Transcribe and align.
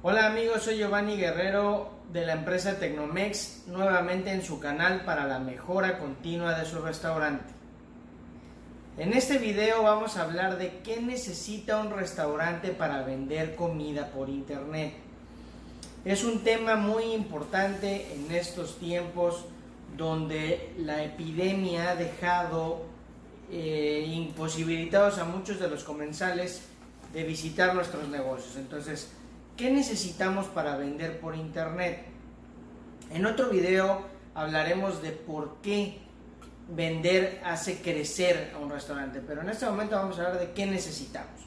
Hola 0.00 0.26
amigos, 0.26 0.62
soy 0.62 0.76
Giovanni 0.78 1.16
Guerrero 1.16 1.90
de 2.12 2.24
la 2.24 2.34
empresa 2.34 2.78
Tecnomex, 2.78 3.64
nuevamente 3.66 4.30
en 4.30 4.44
su 4.44 4.60
canal 4.60 5.04
para 5.04 5.26
la 5.26 5.40
mejora 5.40 5.98
continua 5.98 6.56
de 6.56 6.66
su 6.66 6.80
restaurante. 6.80 7.52
En 8.96 9.12
este 9.12 9.38
video 9.38 9.82
vamos 9.82 10.16
a 10.16 10.22
hablar 10.22 10.56
de 10.56 10.78
qué 10.84 11.02
necesita 11.02 11.80
un 11.80 11.90
restaurante 11.90 12.68
para 12.70 13.02
vender 13.02 13.56
comida 13.56 14.06
por 14.12 14.28
internet. 14.28 14.94
Es 16.04 16.22
un 16.22 16.44
tema 16.44 16.76
muy 16.76 17.12
importante 17.12 18.06
en 18.14 18.30
estos 18.30 18.78
tiempos 18.78 19.46
donde 19.96 20.74
la 20.78 21.02
epidemia 21.02 21.90
ha 21.90 21.96
dejado 21.96 22.84
eh, 23.50 24.04
imposibilitados 24.08 25.18
a 25.18 25.24
muchos 25.24 25.58
de 25.58 25.68
los 25.68 25.82
comensales 25.82 26.62
de 27.12 27.24
visitar 27.24 27.74
nuestros 27.74 28.06
negocios. 28.08 28.54
Entonces, 28.56 29.10
¿Qué 29.58 29.72
necesitamos 29.72 30.46
para 30.46 30.76
vender 30.76 31.18
por 31.18 31.34
internet? 31.34 32.04
En 33.12 33.26
otro 33.26 33.50
video 33.50 34.02
hablaremos 34.32 35.02
de 35.02 35.10
por 35.10 35.56
qué 35.62 35.98
vender 36.68 37.40
hace 37.44 37.82
crecer 37.82 38.52
a 38.54 38.58
un 38.58 38.70
restaurante, 38.70 39.20
pero 39.20 39.42
en 39.42 39.48
este 39.48 39.66
momento 39.66 39.96
vamos 39.96 40.16
a 40.16 40.26
hablar 40.26 40.38
de 40.38 40.52
qué 40.52 40.64
necesitamos. 40.64 41.40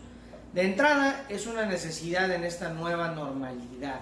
De 0.53 0.63
entrada 0.63 1.25
es 1.29 1.47
una 1.47 1.65
necesidad 1.65 2.29
en 2.31 2.43
esta 2.43 2.73
nueva 2.73 3.11
normalidad 3.11 4.01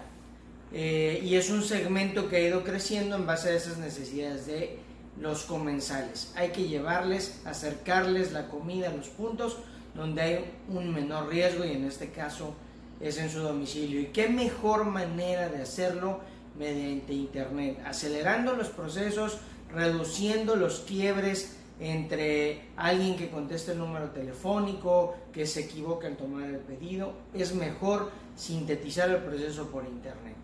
eh, 0.74 1.22
y 1.24 1.36
es 1.36 1.52
un 1.52 1.62
segmento 1.62 2.30
que 2.30 2.38
ha 2.38 2.42
ido 2.42 2.64
creciendo 2.64 3.16
en 3.16 3.28
base 3.28 3.50
a 3.50 3.54
esas 3.54 3.78
necesidades 3.78 4.48
de 4.48 4.80
los 5.20 5.44
comensales. 5.44 6.34
Hay 6.36 6.50
que 6.50 6.68
llevarles, 6.68 7.44
acercarles 7.46 8.32
la 8.32 8.48
comida 8.48 8.90
a 8.90 8.94
los 8.94 9.10
puntos 9.10 9.58
donde 9.94 10.22
hay 10.24 10.52
un 10.68 10.92
menor 10.92 11.30
riesgo 11.30 11.64
y 11.64 11.74
en 11.74 11.86
este 11.86 12.10
caso 12.10 12.56
es 13.00 13.18
en 13.18 13.30
su 13.30 13.40
domicilio. 13.40 14.00
¿Y 14.02 14.08
qué 14.08 14.28
mejor 14.28 14.86
manera 14.86 15.50
de 15.50 15.62
hacerlo? 15.62 16.20
Mediante 16.58 17.14
Internet, 17.14 17.80
acelerando 17.86 18.54
los 18.56 18.68
procesos, 18.68 19.38
reduciendo 19.74 20.56
los 20.56 20.80
quiebres 20.82 21.56
entre 21.80 22.70
alguien 22.76 23.16
que 23.16 23.30
conteste 23.30 23.72
el 23.72 23.78
número 23.78 24.10
telefónico, 24.10 25.16
que 25.32 25.46
se 25.46 25.62
equivoca 25.62 26.08
en 26.08 26.18
tomar 26.18 26.50
el 26.50 26.58
pedido. 26.58 27.14
Es 27.34 27.56
mejor 27.56 28.12
sintetizar 28.36 29.10
el 29.10 29.18
proceso 29.18 29.70
por 29.70 29.86
Internet. 29.86 30.36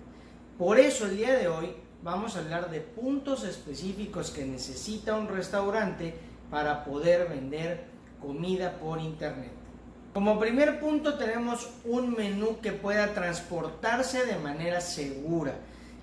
Por 0.57 0.79
eso 0.79 1.05
el 1.05 1.17
día 1.17 1.33
de 1.33 1.49
hoy 1.49 1.73
vamos 2.01 2.35
a 2.35 2.39
hablar 2.39 2.69
de 2.69 2.79
puntos 2.79 3.43
específicos 3.43 4.31
que 4.31 4.45
necesita 4.45 5.17
un 5.17 5.27
restaurante 5.27 6.13
para 6.49 6.85
poder 6.85 7.27
vender 7.27 7.83
comida 8.21 8.79
por 8.79 9.01
Internet. 9.01 9.64
Como 10.15 10.39
primer 10.39 10.79
punto 10.79 11.15
tenemos 11.15 11.71
un 11.83 12.13
menú 12.13 12.61
que 12.61 12.71
pueda 12.71 13.13
transportarse 13.13 14.25
de 14.25 14.37
manera 14.37 14.79
segura. 14.79 15.55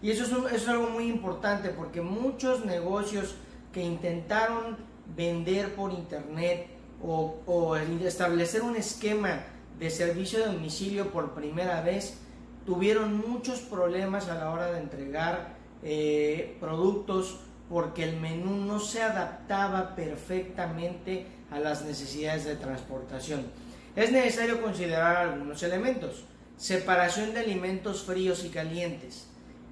Y 0.02 0.10
eso 0.10 0.46
es, 0.48 0.68
algo 0.68 0.90
muy 0.90 1.08
importante 1.08 1.70
porque 1.70 2.02
muchos 2.02 2.66
negocios 2.66 3.34
que 3.72 3.82
intentaron 3.82 4.76
vender 5.16 5.74
por 5.74 5.92
internet 5.92 6.66
o, 7.02 7.74
establecer 8.04 8.60
un 8.60 8.76
esquema 8.76 9.44
de 9.78 9.88
servicio 9.88 10.40
de 10.40 10.52
domicilio 10.52 11.10
por 11.10 11.32
primera 11.32 11.80
vez 11.80 12.18
tuvieron 12.66 13.16
muchos 13.16 13.60
problemas 13.60 14.28
a 14.28 14.34
la 14.34 14.50
hora 14.50 14.72
de 14.72 14.80
entregar 14.80 15.54
eh, 15.82 16.58
productos 16.60 17.40
porque 17.70 18.04
el 18.04 18.20
menú 18.20 18.56
no 18.66 18.78
se 18.78 19.00
adaptaba 19.00 19.96
perfectamente 19.96 21.28
a 21.50 21.58
las 21.58 21.82
necesidades 21.86 22.44
de 22.44 22.56
transportación. 22.56 23.71
Es 23.94 24.10
necesario 24.10 24.62
considerar 24.62 25.16
algunos 25.16 25.62
elementos. 25.62 26.24
Separación 26.56 27.34
de 27.34 27.40
alimentos 27.40 28.02
fríos 28.02 28.44
y 28.44 28.48
calientes. 28.48 29.26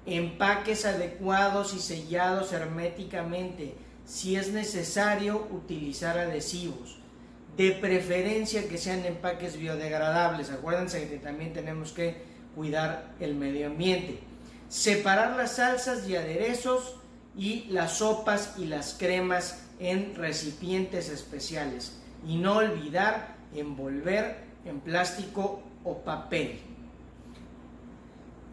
Empaques 0.05 0.85
adecuados 0.85 1.73
y 1.73 1.79
sellados 1.79 2.53
herméticamente. 2.53 3.75
Si 4.05 4.35
es 4.35 4.49
necesario, 4.49 5.47
utilizar 5.51 6.19
adhesivos. 6.19 6.99
De 7.57 7.71
preferencia 7.71 8.67
que 8.67 8.77
sean 8.77 9.05
empaques 9.05 9.57
biodegradables. 9.57 10.51
Acuérdense 10.51 11.09
que 11.09 11.17
también 11.17 11.53
tenemos 11.53 11.91
que 11.91 12.21
cuidar 12.55 13.13
el 13.19 13.35
medio 13.35 13.67
ambiente. 13.67 14.19
Separar 14.69 15.35
las 15.35 15.55
salsas 15.55 16.07
y 16.07 16.15
aderezos 16.15 16.95
y 17.35 17.65
las 17.69 17.97
sopas 17.97 18.53
y 18.57 18.65
las 18.65 18.93
cremas 18.93 19.63
en 19.79 20.13
recipientes 20.15 21.09
especiales. 21.09 21.93
Y 22.27 22.37
no 22.37 22.57
olvidar 22.57 23.40
envolver 23.55 24.37
en 24.65 24.79
plástico 24.79 25.61
o 25.83 25.97
papel. 25.99 26.59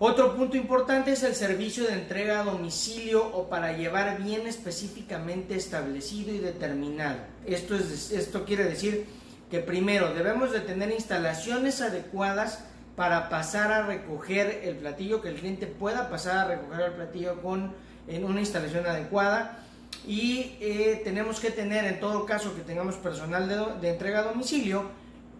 Otro 0.00 0.36
punto 0.36 0.56
importante 0.56 1.12
es 1.12 1.24
el 1.24 1.34
servicio 1.34 1.84
de 1.84 1.94
entrega 1.94 2.40
a 2.40 2.44
domicilio 2.44 3.26
o 3.26 3.48
para 3.48 3.76
llevar 3.76 4.22
bien 4.22 4.46
específicamente 4.46 5.56
establecido 5.56 6.32
y 6.32 6.38
determinado. 6.38 7.18
Esto, 7.46 7.74
es, 7.74 8.12
esto 8.12 8.44
quiere 8.44 8.64
decir 8.64 9.06
que 9.50 9.58
primero 9.58 10.14
debemos 10.14 10.52
de 10.52 10.60
tener 10.60 10.92
instalaciones 10.92 11.80
adecuadas 11.80 12.64
para 12.94 13.28
pasar 13.28 13.72
a 13.72 13.86
recoger 13.86 14.60
el 14.64 14.76
platillo, 14.76 15.20
que 15.20 15.30
el 15.30 15.36
cliente 15.36 15.66
pueda 15.66 16.10
pasar 16.10 16.38
a 16.38 16.48
recoger 16.48 16.80
el 16.80 16.92
platillo 16.92 17.42
con 17.42 17.72
en 18.06 18.24
una 18.24 18.40
instalación 18.40 18.86
adecuada 18.86 19.64
y 20.06 20.56
eh, 20.60 21.00
tenemos 21.04 21.40
que 21.40 21.50
tener, 21.50 21.84
en 21.84 22.00
todo 22.00 22.24
caso 22.24 22.54
que 22.54 22.62
tengamos 22.62 22.96
personal 22.96 23.78
de, 23.80 23.90
entrega 23.90 24.20
a 24.20 24.22
domicilio, 24.22 24.84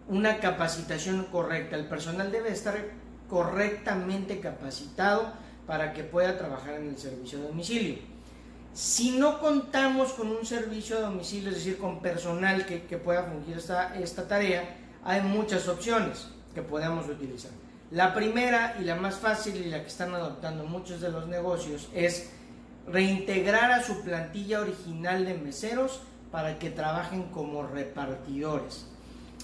una 0.08 0.38
capacitación 0.38 1.26
correcta. 1.26 1.76
El 1.76 1.86
personal 1.86 2.32
debe 2.32 2.50
estar 2.50 2.76
correctamente 3.28 4.40
capacitado 4.40 5.32
para 5.66 5.92
que 5.92 6.02
pueda 6.02 6.38
trabajar 6.38 6.74
en 6.74 6.88
el 6.88 6.98
servicio 6.98 7.38
de 7.38 7.48
domicilio. 7.48 7.98
Si 8.72 9.18
no 9.18 9.40
contamos 9.40 10.12
con 10.12 10.28
un 10.28 10.46
servicio 10.46 10.96
de 10.96 11.02
domicilio, 11.02 11.50
es 11.50 11.56
decir, 11.56 11.78
con 11.78 12.00
personal 12.00 12.64
que, 12.64 12.78
pueda 12.98 13.24
fungir 13.24 13.58
esta, 13.58 13.98
esta 13.98 14.26
tarea, 14.28 14.76
hay 15.04 15.22
muchas 15.22 15.68
opciones 15.68 16.28
que 16.54 16.62
podemos 16.62 17.08
utilizar. 17.08 17.50
La 17.90 18.14
primera 18.14 18.76
y 18.78 18.84
la 18.84 18.96
más 18.96 19.16
fácil 19.16 19.56
y 19.56 19.70
la 19.70 19.80
que 19.80 19.88
están 19.88 20.14
adoptando 20.14 20.64
muchos 20.64 21.00
de 21.00 21.10
los 21.10 21.26
negocios 21.26 21.88
es 21.94 22.30
reintegrar 22.90 23.72
a 23.72 23.82
su 23.82 24.02
plantilla 24.02 24.60
original 24.60 25.24
de 25.24 25.34
meseros 25.34 26.00
para 26.30 26.58
que 26.58 26.70
trabajen 26.70 27.24
como 27.24 27.66
repartidores. 27.66 28.86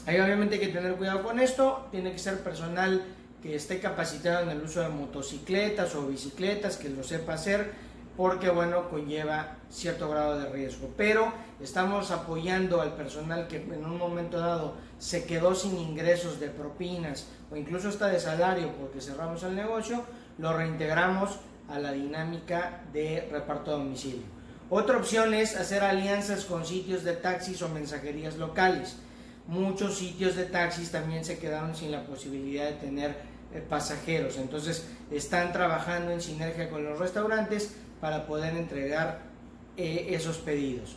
Hay 0.06 0.20
obviamente 0.20 0.60
que 0.60 0.68
tener 0.68 0.94
cuidado 0.96 1.22
con 1.22 1.40
esto, 1.40 1.88
tiene 1.90 2.12
que 2.12 2.18
ser 2.18 2.40
personal 2.40 3.04
que 3.42 3.54
esté 3.54 3.80
capacitado 3.80 4.42
en 4.42 4.50
el 4.50 4.62
uso 4.62 4.80
de 4.80 4.88
motocicletas 4.88 5.94
o 5.94 6.06
bicicletas, 6.06 6.76
que 6.76 6.88
lo 6.88 7.02
sepa 7.02 7.34
hacer, 7.34 7.72
porque 8.16 8.48
bueno, 8.48 8.88
conlleva 8.88 9.56
cierto 9.70 10.08
grado 10.08 10.38
de 10.38 10.48
riesgo. 10.50 10.90
Pero 10.96 11.32
estamos 11.60 12.10
apoyando 12.10 12.80
al 12.80 12.94
personal 12.94 13.48
que 13.48 13.56
en 13.56 13.84
un 13.84 13.98
momento 13.98 14.38
dado 14.38 14.74
se 14.98 15.24
quedó 15.24 15.54
sin 15.54 15.76
ingresos 15.78 16.38
de 16.38 16.48
propinas 16.48 17.26
o 17.50 17.56
incluso 17.56 17.88
está 17.88 18.06
de 18.08 18.20
salario 18.20 18.72
porque 18.80 19.00
cerramos 19.00 19.42
el 19.42 19.56
negocio, 19.56 20.04
lo 20.38 20.56
reintegramos 20.56 21.38
a 21.68 21.78
la 21.78 21.92
dinámica 21.92 22.82
de 22.92 23.28
reparto 23.30 23.70
a 23.70 23.78
domicilio. 23.78 24.22
Otra 24.70 24.96
opción 24.96 25.34
es 25.34 25.56
hacer 25.56 25.82
alianzas 25.82 26.44
con 26.44 26.66
sitios 26.66 27.04
de 27.04 27.14
taxis 27.14 27.62
o 27.62 27.68
mensajerías 27.68 28.36
locales. 28.36 28.96
Muchos 29.46 29.98
sitios 29.98 30.36
de 30.36 30.44
taxis 30.44 30.90
también 30.90 31.24
se 31.24 31.38
quedaron 31.38 31.74
sin 31.74 31.90
la 31.90 32.04
posibilidad 32.04 32.64
de 32.64 32.72
tener 32.72 33.10
eh, 33.54 33.62
pasajeros, 33.68 34.38
entonces 34.38 34.86
están 35.10 35.52
trabajando 35.52 36.10
en 36.10 36.20
sinergia 36.20 36.70
con 36.70 36.82
los 36.82 36.98
restaurantes 36.98 37.74
para 38.00 38.26
poder 38.26 38.56
entregar 38.56 39.20
eh, 39.76 40.08
esos 40.10 40.38
pedidos. 40.38 40.96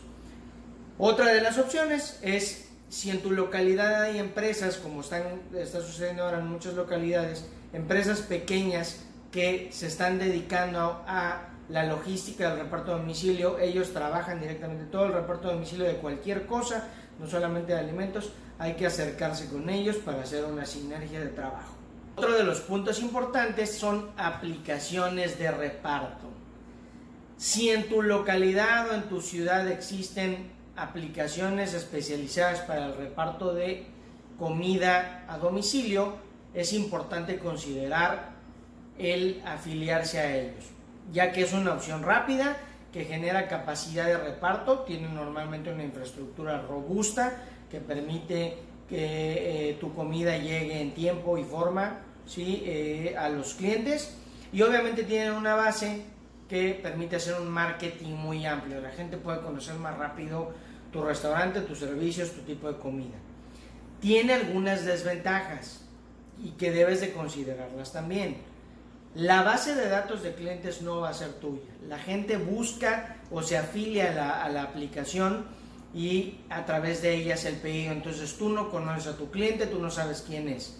Otra 0.96 1.32
de 1.32 1.40
las 1.40 1.58
opciones 1.58 2.18
es 2.22 2.68
si 2.88 3.10
en 3.10 3.20
tu 3.20 3.30
localidad 3.30 4.02
hay 4.02 4.18
empresas, 4.18 4.78
como 4.78 5.02
están, 5.02 5.22
está 5.54 5.80
sucediendo 5.80 6.24
ahora 6.24 6.38
en 6.38 6.48
muchas 6.48 6.74
localidades, 6.74 7.44
empresas 7.72 8.20
pequeñas 8.22 9.00
que 9.30 9.68
se 9.72 9.86
están 9.86 10.18
dedicando 10.18 11.02
a 11.06 11.48
la 11.68 11.84
logística 11.84 12.50
del 12.50 12.60
reparto 12.60 12.92
de 12.92 12.98
domicilio. 12.98 13.58
Ellos 13.58 13.92
trabajan 13.92 14.40
directamente 14.40 14.84
todo 14.84 15.06
el 15.06 15.12
reparto 15.12 15.48
de 15.48 15.54
domicilio 15.54 15.86
de 15.86 15.96
cualquier 15.96 16.46
cosa, 16.46 16.88
no 17.18 17.26
solamente 17.26 17.72
de 17.72 17.78
alimentos. 17.78 18.32
Hay 18.58 18.74
que 18.74 18.86
acercarse 18.86 19.48
con 19.48 19.68
ellos 19.68 19.96
para 19.96 20.22
hacer 20.22 20.44
una 20.44 20.64
sinergia 20.64 21.20
de 21.20 21.28
trabajo. 21.28 21.74
Otro 22.16 22.32
de 22.32 22.42
los 22.42 22.60
puntos 22.60 23.00
importantes 23.00 23.78
son 23.78 24.10
aplicaciones 24.16 25.38
de 25.38 25.50
reparto. 25.50 26.26
Si 27.36 27.70
en 27.70 27.88
tu 27.88 28.02
localidad 28.02 28.90
o 28.90 28.94
en 28.94 29.02
tu 29.02 29.20
ciudad 29.20 29.68
existen 29.68 30.50
aplicaciones 30.74 31.74
especializadas 31.74 32.60
para 32.60 32.86
el 32.86 32.96
reparto 32.96 33.54
de 33.54 33.86
comida 34.36 35.24
a 35.28 35.38
domicilio, 35.38 36.16
es 36.54 36.72
importante 36.72 37.38
considerar 37.38 38.37
el 38.98 39.42
afiliarse 39.44 40.18
a 40.18 40.36
ellos, 40.36 40.64
ya 41.12 41.32
que 41.32 41.42
es 41.42 41.52
una 41.52 41.74
opción 41.74 42.02
rápida 42.02 42.56
que 42.92 43.04
genera 43.04 43.48
capacidad 43.48 44.06
de 44.06 44.16
reparto, 44.16 44.80
tiene 44.80 45.08
normalmente 45.08 45.72
una 45.72 45.84
infraestructura 45.84 46.62
robusta 46.62 47.42
que 47.70 47.80
permite 47.80 48.56
que 48.88 49.70
eh, 49.70 49.76
tu 49.78 49.94
comida 49.94 50.36
llegue 50.38 50.80
en 50.80 50.94
tiempo 50.94 51.36
y 51.36 51.44
forma, 51.44 51.98
¿sí? 52.24 52.62
Eh, 52.64 53.14
a 53.18 53.28
los 53.28 53.54
clientes 53.54 54.16
y 54.52 54.62
obviamente 54.62 55.02
tienen 55.02 55.32
una 55.32 55.54
base 55.54 56.04
que 56.48 56.78
permite 56.82 57.16
hacer 57.16 57.38
un 57.38 57.48
marketing 57.48 58.14
muy 58.14 58.46
amplio. 58.46 58.80
La 58.80 58.90
gente 58.90 59.18
puede 59.18 59.42
conocer 59.42 59.74
más 59.74 59.98
rápido 59.98 60.52
tu 60.90 61.02
restaurante, 61.02 61.60
tus 61.60 61.78
servicios, 61.78 62.32
tu 62.32 62.40
tipo 62.40 62.68
de 62.72 62.78
comida. 62.78 63.16
Tiene 64.00 64.32
algunas 64.32 64.86
desventajas 64.86 65.84
y 66.42 66.52
que 66.52 66.70
debes 66.70 67.02
de 67.02 67.12
considerarlas 67.12 67.92
también. 67.92 68.38
La 69.14 69.42
base 69.42 69.74
de 69.74 69.88
datos 69.88 70.22
de 70.22 70.34
clientes 70.34 70.82
no 70.82 71.00
va 71.00 71.10
a 71.10 71.14
ser 71.14 71.32
tuya. 71.34 71.62
La 71.88 71.98
gente 71.98 72.36
busca 72.36 73.16
o 73.30 73.42
se 73.42 73.56
afilia 73.56 74.42
a 74.44 74.48
la, 74.48 74.62
aplicación 74.62 75.46
y 75.94 76.40
a 76.50 76.66
través 76.66 77.02
de 77.02 77.14
ella 77.14 77.34
hace 77.34 77.48
el 77.48 77.56
pedido. 77.56 77.92
Entonces 77.92 78.36
tú 78.36 78.48
no 78.50 78.70
conoces 78.70 79.06
a 79.06 79.16
tu 79.16 79.30
cliente, 79.30 79.66
tú 79.66 79.78
no 79.80 79.90
sabes 79.90 80.24
quién 80.26 80.48
es. 80.48 80.78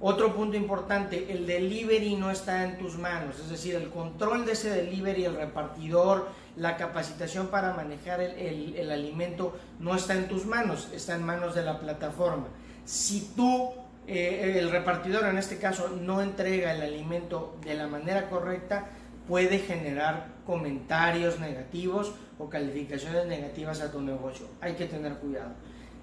Otro 0.00 0.34
punto 0.34 0.56
importante, 0.56 1.32
el 1.32 1.44
delivery 1.44 2.14
no 2.14 2.30
está 2.30 2.62
en 2.62 2.78
tus 2.78 2.96
manos, 2.96 3.40
es 3.40 3.50
decir, 3.50 3.74
el 3.74 3.90
control 3.90 4.46
de 4.46 4.52
ese 4.52 4.70
delivery, 4.70 5.24
el 5.24 5.34
repartidor, 5.34 6.28
la 6.54 6.76
capacitación 6.76 7.48
para 7.48 7.72
manejar 7.74 8.20
el, 8.20 8.90
alimento 8.92 9.58
no 9.80 9.96
está 9.96 10.14
en 10.14 10.28
tus 10.28 10.46
manos, 10.46 10.88
está 10.92 11.16
en 11.16 11.24
manos 11.24 11.56
de 11.56 11.64
la 11.64 11.80
plataforma. 11.80 12.46
Si 12.84 13.32
tú, 13.34 13.72
eh, 14.08 14.58
el 14.58 14.70
repartidor 14.70 15.26
en 15.26 15.36
este 15.36 15.58
caso, 15.58 15.90
no 15.90 16.22
entrega 16.22 16.72
el 16.72 16.80
alimento 16.80 17.58
de 17.62 17.74
la 17.74 17.86
manera 17.86 18.30
correcta, 18.30 18.86
puede 19.28 19.58
generar 19.58 20.28
comentarios 20.46 21.38
negativos 21.38 22.14
o 22.38 22.48
calificaciones 22.48 23.26
negativas 23.26 23.82
a 23.82 23.92
tu 23.92 24.00
negocio. 24.00 24.46
Hay 24.62 24.74
que 24.76 24.86
tener 24.86 25.12
cuidado. 25.16 25.50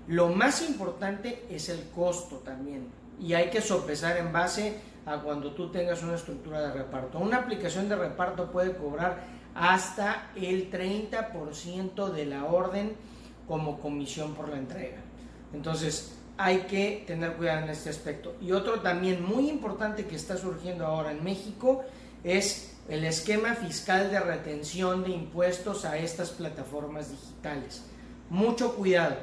Lo 0.08 0.30
más 0.30 0.62
importante 0.62 1.46
es 1.50 1.70
el 1.70 1.90
costo 1.90 2.38
también 2.38 2.90
y 3.20 3.34
hay 3.34 3.50
que 3.50 3.60
sopesar 3.60 4.18
en 4.18 4.32
base 4.32 4.76
a 5.08 5.18
cuando 5.18 5.54
tú 5.54 5.72
tengas 5.72 6.04
una 6.04 6.14
estructura 6.14 6.62
de 6.62 6.74
reparto. 6.74 7.18
Una 7.18 7.38
aplicación 7.38 7.90
de 7.90 7.96
reparto 7.96 8.52
puede 8.52 8.76
cobrar 8.76 9.24
hasta 9.56 10.30
el 10.36 10.70
30% 10.70 12.12
de 12.12 12.26
la 12.26 12.46
orden 12.46 12.94
como 13.48 13.80
comisión 13.80 14.36
por 14.36 14.50
la 14.50 14.58
entrega. 14.58 14.98
Entonces, 15.54 16.16
hay 16.38 16.60
que 16.62 17.04
tener 17.08 17.34
cuidado 17.34 17.64
en 17.64 17.70
este 17.70 17.90
aspecto. 17.90 18.36
Y 18.42 18.52
otro 18.52 18.82
también 18.82 19.24
muy 19.24 19.50
importante 19.50 20.06
que 20.06 20.16
está 20.16 20.38
surgiendo 20.38 20.86
ahora 20.86 21.12
en 21.12 21.24
México 21.24 21.84
es 22.24 22.76
el 22.90 23.04
esquema 23.06 23.56
fiscal 23.56 24.12
de 24.12 24.20
retención 24.20 25.04
de 25.04 25.12
impuestos 25.12 25.86
a 25.86 25.98
estas 25.98 26.32
plataformas 26.32 27.12
digitales. 27.12 27.84
Mucho 28.30 28.76
cuidado 28.76 29.16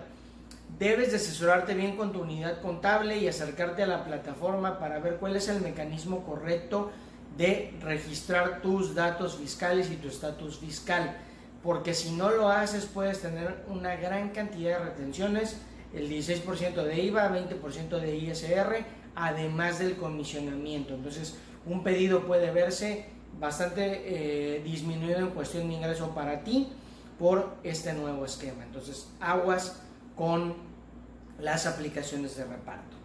Debes 0.78 1.10
de 1.10 1.16
asesorarte 1.16 1.74
bien 1.74 1.96
con 1.96 2.12
tu 2.12 2.22
unidad 2.22 2.60
contable 2.60 3.18
y 3.18 3.28
acercarte 3.28 3.82
a 3.82 3.86
la 3.86 4.04
plataforma 4.04 4.78
para 4.78 4.98
ver 4.98 5.16
cuál 5.16 5.36
es 5.36 5.48
el 5.48 5.60
mecanismo 5.60 6.24
correcto 6.24 6.90
de 7.36 7.74
registrar 7.82 8.62
tus 8.62 8.94
datos 8.94 9.36
fiscales 9.36 9.90
y 9.90 9.96
tu 9.96 10.08
estatus 10.08 10.58
fiscal. 10.58 11.16
Porque 11.62 11.94
si 11.94 12.12
no 12.12 12.30
lo 12.30 12.48
haces 12.48 12.86
puedes 12.86 13.20
tener 13.20 13.64
una 13.68 13.96
gran 13.96 14.30
cantidad 14.30 14.78
de 14.78 14.84
retenciones, 14.86 15.58
el 15.94 16.08
16% 16.08 16.82
de 16.82 17.02
IVA, 17.02 17.30
20% 17.30 18.00
de 18.00 18.16
ISR, 18.16 18.84
además 19.14 19.78
del 19.78 19.96
comisionamiento. 19.96 20.94
Entonces 20.94 21.36
un 21.66 21.82
pedido 21.82 22.26
puede 22.26 22.50
verse 22.50 23.06
bastante 23.38 24.02
eh, 24.56 24.62
disminuido 24.62 25.18
en 25.18 25.30
cuestión 25.30 25.68
de 25.68 25.74
ingreso 25.74 26.14
para 26.14 26.42
ti 26.44 26.68
por 27.18 27.56
este 27.62 27.92
nuevo 27.92 28.24
esquema. 28.24 28.64
Entonces 28.64 29.08
aguas 29.20 29.80
con 30.16 30.54
las 31.38 31.66
aplicaciones 31.66 32.36
de 32.36 32.44
reparto. 32.44 32.96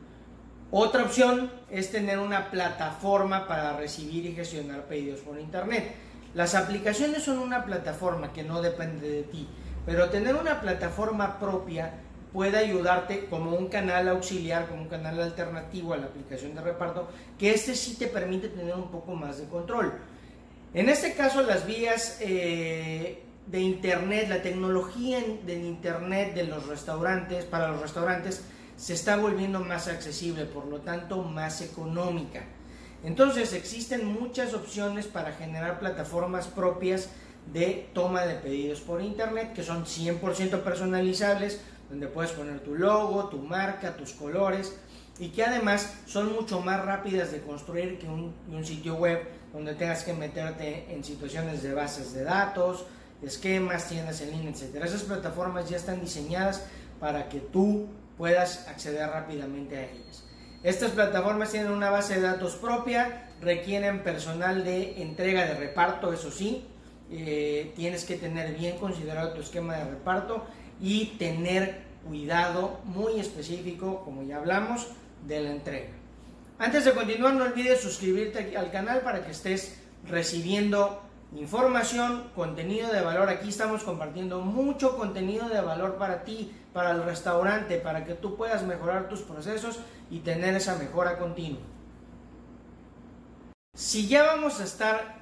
Otra 0.70 1.04
opción 1.04 1.50
es 1.70 1.92
tener 1.92 2.20
una 2.20 2.52
plataforma 2.52 3.48
para 3.48 3.78
recibir 3.78 4.26
y 4.26 4.34
gestionar 4.34 4.86
pedidos 4.86 5.22
por 5.22 5.40
internet. 5.40 5.96
Las 6.34 6.56
aplicaciones 6.56 7.24
son 7.24 7.40
una 7.40 7.64
plataforma 7.64 8.34
que 8.34 8.44
no 8.44 8.62
depende 8.62 9.10
de 9.10 9.24
ti, 9.24 9.48
pero 9.86 10.10
tener 10.10 10.36
una 10.36 10.60
plataforma 10.60 11.40
propia 11.40 11.94
puede 12.34 12.58
ayudarte 12.58 13.26
como 13.26 13.56
un 13.56 13.68
canal 13.68 14.08
auxiliar, 14.10 14.68
como 14.68 14.84
un 14.84 14.88
canal 14.88 15.22
alternativo 15.22 15.94
a 15.94 15.98
la 15.98 16.08
aplicación 16.08 16.56
de 16.56 16.62
reparto, 16.62 17.10
que 17.38 17.52
este 17.52 17.76
sí 17.76 17.96
te 17.96 18.08
permite 18.08 18.50
tener 18.50 18.76
un 18.76 18.90
poco 18.90 19.14
más 19.14 19.38
de 19.38 19.46
control. 19.46 19.94
En 20.74 20.90
este 20.90 21.14
caso, 21.14 21.42
las 21.42 21.66
vías 21.66 22.18
eh, 22.22 23.24
de 23.48 23.60
Internet, 23.60 24.28
la 24.30 24.42
tecnología 24.42 25.20
del 25.46 25.64
Internet 25.64 26.34
de 26.34 26.44
los 26.44 26.68
restaurantes, 26.68 27.46
para 27.46 27.70
los 27.70 27.82
restaurantes, 27.82 28.44
se 28.76 28.94
está 28.94 29.18
volviendo 29.18 29.60
más 29.60 29.88
accesible, 29.88 30.46
por 30.46 30.66
lo 30.68 30.80
tanto 30.82 31.24
más 31.24 31.62
económica. 31.62 32.44
Entonces 33.04 33.54
existen 33.54 34.06
muchas 34.06 34.54
opciones 34.54 35.08
para 35.08 35.32
generar 35.32 35.80
plataformas 35.80 36.48
propias 36.48 37.10
de 37.54 37.90
toma 37.94 38.26
de 38.26 38.36
pedidos 38.36 38.82
por 38.82 39.02
Internet 39.02 39.54
que 39.54 39.64
son 39.64 39.86
100% 39.86 40.62
personalizables, 40.62 41.62
donde 41.90 42.08
puedes 42.08 42.32
poner 42.32 42.60
tu 42.60 42.76
logo, 42.76 43.30
tu 43.30 43.40
marca, 43.40 43.96
tus 43.96 44.12
colores 44.12 44.78
y 45.20 45.30
que 45.30 45.44
además 45.44 45.94
son 46.06 46.34
mucho 46.34 46.60
más 46.62 46.86
rápidas 46.86 47.32
de 47.32 47.42
construir 47.42 47.98
que 47.98 48.08
un, 48.08 48.34
un 48.50 48.66
sitio 48.66 48.96
web 48.96 49.24
donde 49.54 49.74
tengas 49.74 50.04
que 50.04 50.14
meterte 50.14 50.94
en 50.94 51.04
situaciones 51.04 51.64
de 51.64 51.74
bases 51.74 52.14
de 52.14 52.24
datos, 52.24 52.86
esquemas, 53.22 53.88
tiendas 53.88 54.22
en 54.22 54.32
línea, 54.32 54.52
etcétera. 54.52 54.86
Esas 54.86 55.04
plataformas 55.04 55.70
ya 55.70 55.78
están 55.78 56.02
diseñadas 56.02 56.64
para 57.00 57.30
que 57.30 57.40
tú 57.40 57.88
puedas 58.18 58.68
acceder 58.68 59.10
rápidamente 59.10 59.78
a 59.78 59.84
ellas. 59.84 60.24
Estas 60.64 60.92
plataformas 60.92 61.52
tienen 61.52 61.72
una 61.72 61.90
base 61.90 62.16
de 62.16 62.22
datos 62.22 62.56
propia, 62.56 63.30
requieren 63.42 64.04
personal 64.04 64.64
de 64.64 65.02
entrega 65.02 65.46
de 65.46 65.54
reparto, 65.54 66.12
eso 66.12 66.32
sí, 66.32 66.66
eh, 67.12 67.72
tienes 67.76 68.04
que 68.06 68.16
tener 68.16 68.54
bien 68.56 68.78
considerado 68.78 69.34
tu 69.34 69.42
esquema 69.42 69.78
de 69.78 69.86
reparto 69.86 70.46
y 70.82 71.18
tener 71.18 71.84
cuidado 72.08 72.80
muy 72.86 73.20
específico, 73.20 74.04
como 74.04 74.24
ya 74.24 74.38
hablamos, 74.38 74.88
de 75.26 75.42
la 75.42 75.52
entrega. 75.52 75.90
Antes 76.60 76.86
de 76.86 76.94
continuar, 76.94 77.34
no 77.36 77.44
olvides 77.44 77.82
suscribirte 77.82 78.58
al 78.58 78.72
canal 78.72 79.02
para 79.02 79.24
que 79.24 79.32
estés 79.32 79.80
recibiendo 80.08 81.02
información, 81.36 82.30
contenido 82.36 82.92
de 82.92 83.02
valor. 83.02 83.30
Aquí 83.30 83.50
estamos 83.50 83.84
compartiendo 83.84 84.42
mucho 84.42 84.98
contenido 84.98 85.50
de 85.50 85.62
valor 85.62 85.98
para 85.98 86.24
ti, 86.24 86.52
para 86.74 86.92
el 86.92 87.04
restaurante, 87.04 87.78
para 87.78 88.06
que 88.06 88.14
tú 88.14 88.36
puedas 88.36 88.64
mejorar 88.64 89.10
tus 89.10 89.22
procesos 89.22 89.80
y 90.10 90.20
tener 90.20 90.56
esa 90.56 90.78
mejora 90.78 91.18
continua. 91.18 91.62
Si 93.76 94.08
ya 94.08 94.24
vamos 94.24 94.60
a 94.60 94.64
estar 94.64 95.17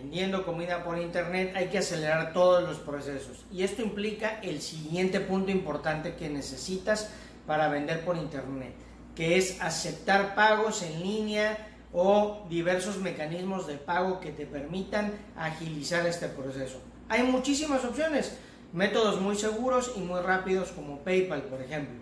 vendiendo 0.00 0.46
comida 0.46 0.82
por 0.82 0.98
internet, 0.98 1.52
hay 1.54 1.68
que 1.68 1.78
acelerar 1.78 2.32
todos 2.32 2.62
los 2.62 2.78
procesos. 2.78 3.44
Y 3.52 3.62
esto 3.62 3.82
implica 3.82 4.40
el 4.42 4.62
siguiente 4.62 5.20
punto 5.20 5.50
importante 5.50 6.14
que 6.14 6.30
necesitas 6.30 7.10
para 7.46 7.68
vender 7.68 8.04
por 8.04 8.16
internet, 8.16 8.72
que 9.14 9.36
es 9.36 9.60
aceptar 9.60 10.34
pagos 10.34 10.82
en 10.82 11.02
línea, 11.02 11.66
o 11.92 12.46
diversos 12.48 12.98
mecanismos 12.98 13.66
de 13.66 13.74
pago 13.74 14.20
que 14.20 14.30
te 14.30 14.46
permitan 14.46 15.12
agilizar 15.36 16.06
este 16.06 16.28
proceso. 16.28 16.80
Hay 17.08 17.24
muchísimas 17.24 17.84
opciones, 17.84 18.36
métodos 18.72 19.20
muy 19.20 19.34
seguros 19.34 19.94
y 19.96 20.00
muy 20.00 20.20
rápidos 20.20 20.70
como 20.70 21.00
PayPal, 21.00 21.42
por 21.42 21.60
ejemplo. 21.60 21.96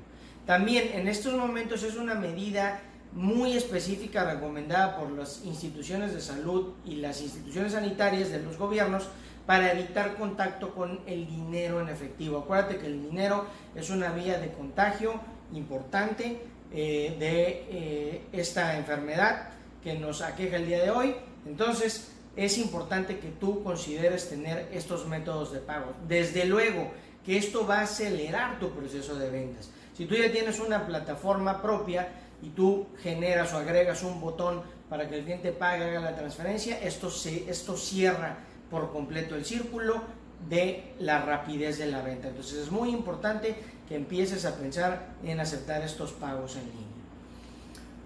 También 0.45 0.91
en 0.93 1.09
estos 1.09 1.33
momentos 1.33 1.83
es 1.83 1.97
una 1.97 2.15
medida 2.15 2.83
muy 3.19 3.57
específica 3.57 4.33
recomendada 4.33 4.97
por 4.97 5.11
las 5.11 5.45
instituciones 5.45 6.15
de 6.15 6.21
salud 6.21 6.75
y 6.85 6.97
las 6.97 7.21
instituciones 7.21 7.73
sanitarias 7.73 8.31
de 8.31 8.41
los 8.41 8.57
gobiernos 8.57 9.09
para 9.45 9.73
evitar 9.73 10.15
contacto 10.15 10.73
con 10.73 11.01
el 11.05 11.27
dinero 11.27 11.81
en 11.81 11.89
efectivo. 11.89 12.39
Acuérdate 12.39 12.79
que 12.79 12.87
el 12.87 13.03
dinero 13.03 13.45
es 13.75 13.91
una 13.91 14.13
vía 14.13 14.39
de 14.39 14.53
contagio 14.53 15.21
importante 15.53 16.43
eh, 16.73 17.17
de 17.19 17.67
eh, 17.71 18.23
esta 18.33 18.79
enfermedad 18.79 19.49
que 19.83 19.99
nos 19.99 20.23
aqueja 20.23 20.57
el 20.57 20.67
día 20.67 20.85
de 20.85 20.93
hoy. 20.93 21.17
Entonces, 21.45 22.13
es 22.37 22.57
importante 22.57 23.19
que 23.19 23.31
tú 23.31 23.65
consideres 23.65 24.29
tener 24.29 24.69
estos 24.73 25.09
métodos 25.09 25.53
de 25.53 25.59
pago. 25.59 25.93
Desde 26.07 26.45
luego 26.45 26.93
que 27.27 27.37
esto 27.37 27.67
va 27.67 27.81
a 27.81 27.83
acelerar 27.83 28.61
tu 28.61 28.71
proceso 28.71 29.17
de 29.17 29.29
ventas. 29.29 29.71
Si 29.97 30.07
tú 30.07 30.15
ya 30.15 30.31
tienes 30.31 30.61
una 30.61 30.87
plataforma 30.87 31.61
propia 31.61 32.09
y 32.43 32.51
tú 32.51 32.87
generas 33.03 33.53
o 33.53 33.59
agregas 33.59 34.03
un 34.03 34.21
botón 34.21 34.63
para 34.89 35.09
que 35.09 35.19
el 35.19 35.25
cliente 35.25 35.53
pague, 35.53 35.85
haga 35.85 36.01
la 36.01 36.17
transferencia, 36.17 36.81
esto, 36.81 37.11
se, 37.11 37.51
esto 37.51 37.77
cierra 37.77 38.39
por 38.71 38.93
completo 38.93 39.35
el 39.35 39.45
círculo 39.45 40.03
de 40.49 40.95
la 41.01 41.23
rapidez 41.23 41.79
de 41.79 41.87
la 41.87 42.03
venta. 42.03 42.29
Entonces 42.29 42.59
es 42.59 42.71
muy 42.71 42.91
importante 42.91 43.57
que 43.89 43.97
empieces 43.97 44.45
a 44.45 44.57
pensar 44.57 45.15
en 45.25 45.41
aceptar 45.41 45.83
estos 45.83 46.13
pagos 46.13 46.57
en 46.57 46.67
línea. 46.67 46.99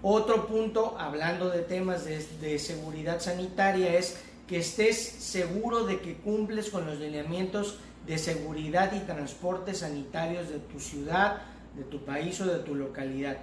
Otro 0.01 0.47
punto, 0.47 0.97
hablando 0.99 1.49
de 1.49 1.61
temas 1.61 2.03
de, 2.05 2.59
seguridad 2.59 3.21
sanitaria, 3.21 3.97
es 3.97 4.17
que 4.47 4.57
estés 4.57 4.97
seguro 4.97 5.85
de 5.85 6.01
que 6.01 6.17
cumples 6.17 6.69
con 6.69 6.85
los 6.85 6.99
lineamientos 6.99 7.79
de 8.05 8.17
seguridad 8.17 8.91
y 8.93 8.99
transporte 8.99 9.73
sanitarios 9.73 10.49
de 10.49 10.59
tu 10.59 10.81
ciudad, 10.81 11.43
de 11.77 11.83
tu 11.83 12.03
país 12.03 12.39
o 12.41 12.45
de 12.45 12.59
tu 12.59 12.75
localidad. 12.75 13.37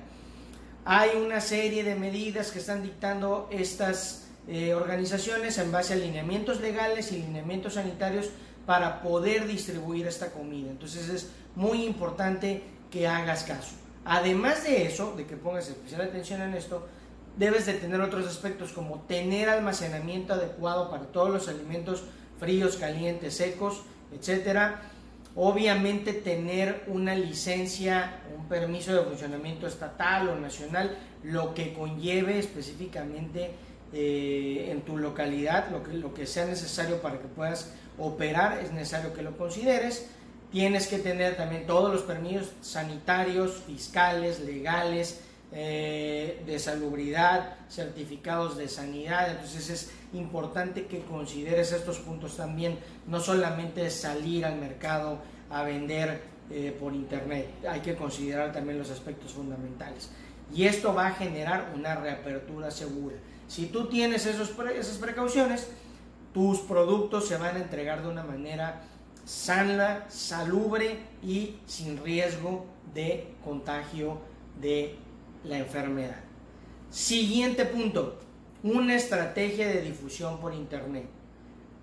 Hay 0.85 1.11
una 1.17 1.41
serie 1.41 1.85
de 1.85 1.95
medidas 1.95 2.51
que 2.51 2.59
están 2.59 2.83
dictando 2.83 3.49
estas 3.51 4.29
eh, 4.49 4.75
organizaciones 4.75 5.59
en 5.59 5.71
base 5.71 5.93
a 5.93 5.97
lineamientos 5.97 6.61
legales 6.61 7.13
y 7.13 7.19
lineamientos 7.19 7.75
sanitarios 7.75 8.31
para 8.67 9.03
poder 9.03 9.47
distribuir 9.47 10.07
esta 10.07 10.31
comida. 10.33 10.71
Entonces 10.71 11.09
es 11.09 11.31
muy 11.55 11.85
importante 11.85 12.63
que 12.91 13.07
hagas 13.07 13.45
caso. 13.45 13.75
Además 14.05 14.65
de 14.65 14.87
eso, 14.87 15.15
de 15.17 15.27
que 15.27 15.37
pongas 15.37 15.69
especial 15.69 16.01
atención 16.01 16.41
en 16.41 16.55
esto, 16.55 16.89
debes 17.37 17.67
de 17.67 17.75
tener 17.75 18.01
otros 18.01 18.27
aspectos 18.27 18.73
como 18.73 19.03
tener 19.03 19.49
almacenamiento 19.49 20.33
adecuado 20.33 20.91
para 20.91 21.05
todos 21.05 21.31
los 21.31 21.49
alimentos 21.49 22.05
fríos, 22.39 22.77
calientes, 22.77 23.37
secos, 23.37 23.83
etcétera. 24.13 24.81
Obviamente 25.37 26.13
tener 26.13 26.85
una 26.89 27.15
licencia, 27.15 28.21
un 28.37 28.49
permiso 28.49 28.93
de 28.93 29.03
funcionamiento 29.05 29.67
estatal 29.67 30.29
o 30.29 30.37
nacional, 30.37 30.99
lo 31.23 31.55
que 31.55 31.73
conlleve 31.73 32.39
específicamente 32.39 33.51
eh, 33.93 34.69
en 34.71 34.83
tu 34.83 34.99
localidad, 34.99 35.71
lo 35.71 35.83
que, 35.83 35.93
lo 35.93 36.15
que 36.15 36.27
sea 36.27 36.47
necesario 36.47 37.01
para 37.01 37.19
que 37.19 37.29
puedas 37.29 37.73
operar, 37.99 38.59
es 38.59 38.73
necesario 38.73 39.13
que 39.13 39.23
lo 39.23 39.37
consideres. 39.37 40.09
Tienes 40.51 40.89
que 40.89 40.99
tener 40.99 41.37
también 41.37 41.67
todos 41.67 41.93
los 41.93 42.03
permisos 42.03 42.53
sanitarios, 42.61 43.63
fiscales, 43.67 44.41
legales, 44.41 45.21
eh, 45.53 46.43
de 46.47 46.59
salubridad, 46.59 47.57
certificados 47.69 48.57
de 48.57 48.69
sanidad. 48.69 49.31
Entonces 49.31 49.71
es 49.71 49.91
importante 50.13 50.87
que 50.87 51.01
consideres 51.03 51.73
estos 51.73 51.99
puntos 51.99 52.37
también, 52.37 52.79
no 53.07 53.21
solamente 53.21 53.91
salir 53.91 54.45
al 54.45 54.57
mercado 54.57 55.19
a 55.51 55.63
vender 55.65 56.23
eh, 56.51 56.77
por 56.79 56.95
internet, 56.95 57.49
hay 57.69 57.81
que 57.81 57.97
considerar 57.97 58.53
también 58.53 58.79
los 58.79 58.91
aspectos 58.91 59.33
fundamentales. 59.33 60.11
Y 60.55 60.67
esto 60.67 60.95
va 60.95 61.09
a 61.09 61.13
generar 61.13 61.73
una 61.75 61.95
reapertura 61.97 62.71
segura. 62.71 63.17
Si 63.49 63.67
tú 63.67 63.87
tienes 63.87 64.27
esos, 64.27 64.53
esas 64.77 64.99
precauciones, 64.99 65.69
tus 66.33 66.61
productos 66.61 67.27
se 67.27 67.37
van 67.37 67.57
a 67.57 67.59
entregar 67.59 68.03
de 68.03 68.09
una 68.09 68.23
manera 68.23 68.83
sana, 69.25 70.07
salubre 70.09 70.99
y 71.23 71.57
sin 71.67 72.03
riesgo 72.03 72.67
de 72.95 73.35
contagio 73.45 74.21
de 74.61 74.97
la 75.45 75.59
enfermedad. 75.59 76.17
Siguiente 76.91 77.65
punto, 77.65 78.19
una 78.63 78.95
estrategia 78.95 79.69
de 79.69 79.83
difusión 79.83 80.41
por 80.41 80.53
Internet. 80.53 81.07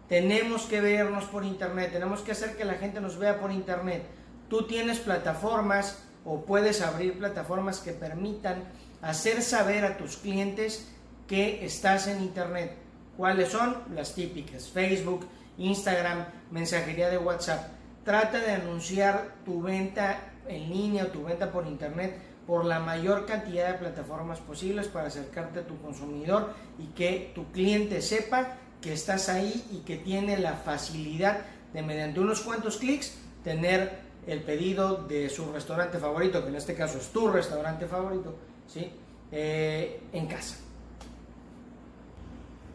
Tenemos 0.08 0.64
que 0.64 0.82
vernos 0.82 1.26
por 1.26 1.44
Internet, 1.44 1.92
tenemos 1.92 2.22
que 2.22 2.32
hacer 2.32 2.56
que 2.56 2.66
la 2.66 2.76
gente 2.76 3.02
nos 3.02 3.18
vea 3.18 3.40
por 3.40 3.52
Internet. 3.52 4.04
Tú 4.50 4.68
tienes 4.68 5.00
plataformas 5.00 6.04
o 6.24 6.46
puedes 6.46 6.82
abrir 6.82 7.18
plataformas 7.18 7.80
que 7.80 7.92
permitan 7.92 8.64
hacer 9.02 9.42
saber 9.42 9.86
a 9.86 9.98
tus 9.98 10.18
clientes 10.18 10.88
que 11.28 11.66
estás 11.66 12.08
en 12.08 12.22
Internet. 12.22 12.76
¿Cuáles 13.18 13.50
son? 13.50 13.78
Las 13.94 14.14
típicas, 14.14 14.70
Facebook, 14.70 15.26
Instagram, 15.58 16.26
mensajería 16.52 17.10
de 17.10 17.18
WhatsApp. 17.18 17.68
Trata 18.06 18.40
de 18.40 18.52
anunciar 18.52 19.36
tu 19.44 19.62
venta 19.62 20.34
en 20.48 20.70
línea 20.70 21.06
o 21.06 21.08
tu 21.08 21.24
venta 21.24 21.52
por 21.52 21.68
Internet 21.68 22.18
por 22.48 22.64
la 22.66 22.80
mayor 22.80 23.26
cantidad 23.26 23.74
de 23.74 23.78
plataformas 23.78 24.40
posibles 24.40 24.88
para 24.88 25.08
acercarte 25.08 25.60
a 25.60 25.68
tu 25.68 25.80
consumidor 25.82 26.54
y 26.80 26.86
que 26.88 27.32
tu 27.36 27.52
cliente 27.52 28.02
sepa 28.02 28.56
que 28.82 28.94
estás 28.94 29.28
ahí 29.28 29.66
y 29.72 29.80
que 29.80 29.98
tiene 29.98 30.38
la 30.38 30.54
facilidad 30.54 31.42
de 31.74 31.82
mediante 31.84 32.22
unos 32.22 32.42
cuantos 32.42 32.78
clics 32.78 33.18
tener 33.44 34.08
el 34.26 34.42
pedido 34.44 34.96
de 35.08 35.30
su 35.30 35.52
restaurante 35.52 36.00
favorito, 36.00 36.42
que 36.44 36.50
en 36.50 36.56
este 36.56 36.74
caso 36.74 36.98
es 36.98 37.08
tu 37.10 37.28
restaurante 37.28 37.86
favorito, 37.86 38.36
¿sí? 38.68 38.92
Eh, 39.32 40.02
en 40.14 40.28
casa. 40.28 40.58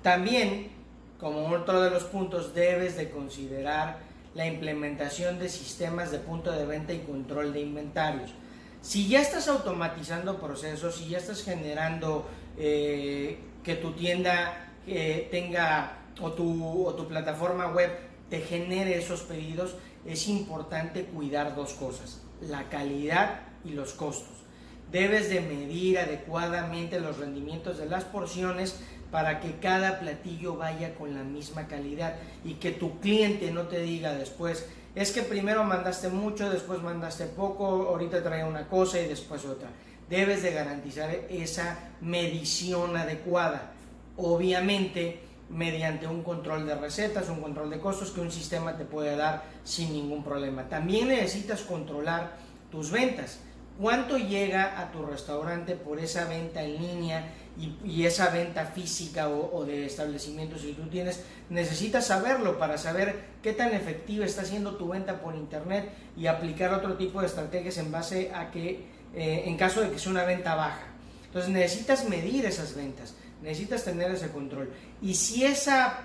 También, 0.02 0.70
como 1.18 1.46
otro 1.48 1.80
de 1.80 1.90
los 1.90 2.04
puntos, 2.04 2.54
debes 2.54 2.96
de 2.96 3.10
considerar 3.10 3.98
la 4.34 4.46
implementación 4.46 5.38
de 5.38 5.48
sistemas 5.48 6.10
de 6.10 6.18
punto 6.18 6.52
de 6.52 6.64
venta 6.64 6.92
y 6.92 7.00
control 7.00 7.52
de 7.52 7.60
inventarios. 7.60 8.32
Si 8.82 9.06
ya 9.06 9.20
estás 9.20 9.46
automatizando 9.46 10.38
procesos, 10.38 10.96
si 10.96 11.08
ya 11.08 11.18
estás 11.18 11.44
generando 11.44 12.26
eh, 12.58 13.38
que 13.62 13.76
tu 13.76 13.92
tienda 13.92 14.72
eh, 14.88 15.28
tenga 15.30 15.98
o 16.20 16.32
tu, 16.32 16.84
o 16.84 16.92
tu 16.94 17.06
plataforma 17.06 17.68
web 17.68 17.90
te 18.28 18.40
genere 18.40 18.98
esos 18.98 19.22
pedidos, 19.22 19.76
es 20.04 20.26
importante 20.26 21.04
cuidar 21.04 21.54
dos 21.54 21.74
cosas, 21.74 22.22
la 22.40 22.68
calidad 22.68 23.42
y 23.64 23.70
los 23.70 23.92
costos. 23.92 24.32
Debes 24.90 25.30
de 25.30 25.40
medir 25.40 25.98
adecuadamente 25.98 27.00
los 27.00 27.18
rendimientos 27.18 27.78
de 27.78 27.86
las 27.86 28.04
porciones 28.04 28.80
para 29.12 29.40
que 29.40 29.58
cada 29.58 30.00
platillo 30.00 30.56
vaya 30.56 30.94
con 30.96 31.14
la 31.14 31.22
misma 31.22 31.68
calidad 31.68 32.16
y 32.44 32.54
que 32.54 32.72
tu 32.72 32.98
cliente 32.98 33.52
no 33.52 33.68
te 33.68 33.80
diga 33.80 34.14
después, 34.14 34.66
es 34.94 35.12
que 35.12 35.22
primero 35.22 35.64
mandaste 35.64 36.08
mucho, 36.08 36.50
después 36.50 36.82
mandaste 36.82 37.26
poco, 37.26 37.64
ahorita 37.88 38.22
trae 38.22 38.44
una 38.44 38.68
cosa 38.68 39.00
y 39.00 39.08
después 39.08 39.44
otra. 39.44 39.68
Debes 40.08 40.42
de 40.42 40.52
garantizar 40.52 41.10
esa 41.30 41.78
medición 42.02 42.96
adecuada. 42.96 43.72
Obviamente, 44.18 45.20
mediante 45.48 46.06
un 46.06 46.22
control 46.22 46.66
de 46.66 46.74
recetas, 46.74 47.28
un 47.30 47.40
control 47.40 47.70
de 47.70 47.80
costos 47.80 48.10
que 48.10 48.20
un 48.20 48.30
sistema 48.30 48.76
te 48.76 48.84
puede 48.84 49.16
dar 49.16 49.44
sin 49.64 49.92
ningún 49.92 50.22
problema. 50.22 50.68
También 50.68 51.08
necesitas 51.08 51.62
controlar 51.62 52.36
tus 52.70 52.90
ventas. 52.90 53.38
¿Cuánto 53.80 54.18
llega 54.18 54.78
a 54.80 54.92
tu 54.92 55.04
restaurante 55.04 55.74
por 55.74 55.98
esa 55.98 56.26
venta 56.26 56.62
en 56.62 56.76
línea 56.76 57.32
y, 57.58 58.04
esa 58.06 58.30
venta 58.30 58.66
física 58.66 59.28
o, 59.28 59.64
de 59.64 59.86
establecimientos 59.86 60.62
si 60.62 60.72
tú 60.72 60.88
tienes? 60.88 61.22
Necesitas 61.50 62.06
saberlo 62.06 62.58
para 62.58 62.78
saber 62.78 63.24
qué 63.42 63.52
tan 63.52 63.74
efectiva 63.74 64.24
está 64.24 64.44
siendo 64.44 64.76
tu 64.76 64.88
venta 64.88 65.20
por 65.20 65.34
internet 65.34 65.92
y 66.16 66.26
aplicar 66.26 66.72
otro 66.72 66.96
tipo 66.96 67.20
de 67.20 67.26
estrategias 67.26 67.76
en 67.78 67.92
base 67.92 68.32
a 68.34 68.50
que, 68.50 68.86
eh, 69.14 69.42
en 69.46 69.56
caso 69.56 69.82
de 69.82 69.90
que 69.90 69.98
sea 69.98 70.12
una 70.12 70.24
venta 70.24 70.54
baja. 70.54 70.86
Entonces 71.26 71.50
necesitas 71.50 72.08
medir 72.08 72.44
esas 72.46 72.74
ventas, 72.74 73.14
necesitas 73.42 73.84
tener 73.84 74.10
ese 74.10 74.28
control. 74.28 74.70
Y 75.00 75.14
si 75.14 75.44
esa, 75.44 75.98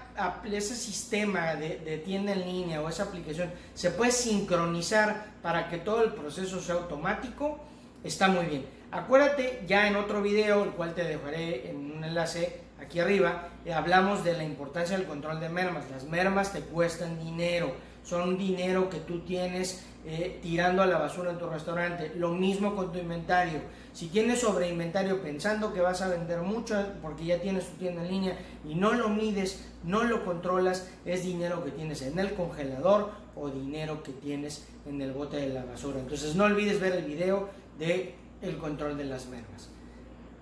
ese 0.52 0.76
sistema 0.76 1.56
de, 1.56 1.80
de, 1.80 1.98
tienda 1.98 2.34
en 2.34 2.46
línea 2.46 2.82
o 2.82 2.90
esa 2.90 3.04
aplicación 3.04 3.52
se 3.74 3.92
puede 3.92 4.12
sincronizar 4.12 5.28
para 5.42 5.70
que 5.70 5.78
todo 5.78 6.04
el 6.04 6.14
proceso 6.14 6.62
sea 6.62 6.76
automático, 6.76 7.60
está 8.04 8.28
muy 8.28 8.46
bien. 8.46 8.77
Acuérdate, 8.92 9.64
ya 9.68 9.88
en 9.88 9.98
otro 9.98 10.22
video, 10.22 10.64
el 10.64 10.70
cual 10.72 10.94
te 10.94 11.04
dejaré 11.04 11.70
en 11.70 11.92
un 11.98 12.04
enlace 12.06 12.62
aquí 12.80 13.00
arriba, 13.00 13.50
eh, 13.66 13.74
hablamos 13.74 14.24
de 14.24 14.34
la 14.34 14.46
importancia 14.46 14.98
del 14.98 15.06
control 15.06 15.42
de 15.42 15.50
mermas. 15.50 15.90
Las 15.92 16.06
mermas 16.06 16.54
te 16.54 16.62
cuestan 16.62 17.20
dinero, 17.20 17.74
son 18.06 18.38
dinero 18.38 18.90
que 18.90 19.00
tú 19.00 19.20
tienes 19.26 19.84
eh, 20.06 20.40
tirando 20.42 20.82
a 20.82 20.86
la 20.86 21.00
basura 21.00 21.32
en 21.32 21.38
tu 21.38 21.50
restaurante. 21.50 22.14
Lo 22.16 22.30
mismo 22.30 22.78
con 22.78 22.94
tu 22.94 23.00
inventario. 23.00 23.60
Si 23.92 24.08
tienes 24.08 24.40
sobre 24.40 24.70
inventario 24.70 25.22
pensando 25.22 25.74
que 25.74 25.82
vas 25.82 26.02
a 26.02 26.08
vender 26.08 26.40
mucho 26.40 26.82
porque 27.02 27.26
ya 27.26 27.42
tienes 27.42 27.68
tu 27.68 27.76
tienda 27.76 28.04
en 28.04 28.08
línea 28.10 28.38
y 28.64 28.76
no 28.76 28.94
lo 28.94 29.10
mides, 29.10 29.68
no 29.84 30.06
lo 30.06 30.24
controlas, 30.24 30.90
es 31.04 31.26
dinero 31.26 31.66
que 31.66 31.72
tienes 31.72 32.02
en 32.04 32.18
el 32.20 32.36
congelador 32.36 33.12
o 33.36 33.50
dinero 33.50 34.02
que 34.02 34.14
tienes 34.14 34.66
en 34.86 35.02
el 35.02 35.12
bote 35.12 35.36
de 35.36 35.50
la 35.50 35.66
basura. 35.66 36.00
Entonces 36.00 36.36
no 36.36 36.46
olvides 36.46 36.80
ver 36.80 36.94
el 36.94 37.04
video 37.04 37.50
de 37.78 38.16
el 38.42 38.58
control 38.58 38.98
de 38.98 39.06
las 39.06 39.28
mermas. 39.28 39.70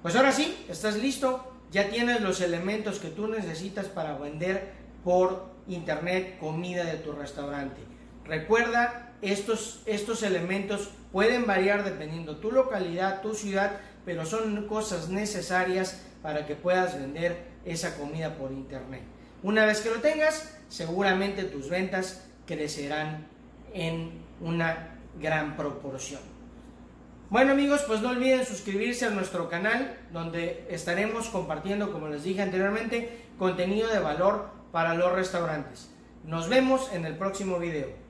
Pues 0.02 0.16
ahora 0.16 0.32
sí, 0.32 0.66
estás 0.70 0.98
listo, 0.98 1.52
ya 1.72 1.90
tienes 1.90 2.22
los 2.22 2.42
elementos 2.42 3.00
que 3.00 3.10
tú 3.10 3.28
necesitas 3.28 3.88
para 3.88 4.18
vender 4.18 4.74
por 5.04 5.54
internet 5.68 6.38
comida 6.40 6.84
de 6.84 6.98
tu 6.98 7.12
restaurante. 7.12 7.82
Recuerda, 8.26 9.14
estos, 9.22 9.82
estos 9.86 10.24
elementos 10.24 10.90
pueden 11.12 11.46
variar 11.46 11.84
dependiendo 11.84 12.38
tu 12.38 12.52
localidad, 12.52 13.22
tu 13.22 13.34
ciudad, 13.34 13.78
pero 14.06 14.26
son 14.26 14.68
cosas 14.68 15.10
necesarias 15.10 16.02
para 16.22 16.46
que 16.46 16.56
puedas 16.56 17.00
vender 17.00 17.46
esa 17.66 17.98
comida 17.98 18.36
por 18.36 18.52
internet. 18.52 19.02
Una 19.44 19.66
vez 19.66 19.82
que 19.82 19.90
lo 19.90 20.02
tengas, 20.02 20.56
seguramente 20.70 21.44
tus 21.44 21.70
ventas 21.70 22.26
crecerán 22.46 23.28
en 23.74 24.12
una 24.42 25.00
gran 25.20 25.56
proporción. 25.56 26.35
Bueno 27.32 27.54
amigos, 27.54 27.84
pues 27.88 28.02
no 28.02 28.10
olviden 28.10 28.46
suscribirse 28.46 29.06
a 29.06 29.10
nuestro 29.10 29.50
canal 29.50 29.98
donde 30.14 30.68
estaremos 30.70 31.28
compartiendo, 31.30 31.92
como 31.92 32.08
les 32.08 32.24
dije 32.24 32.44
anteriormente, 32.44 33.26
contenido 33.40 33.90
de 33.90 34.00
valor 34.00 34.50
para 34.72 34.94
los 34.94 35.12
restaurantes. 35.12 35.90
Nos 36.24 36.50
vemos 36.50 36.94
en 36.94 37.04
el 37.04 37.18
próximo 37.18 37.58
video. 37.58 38.05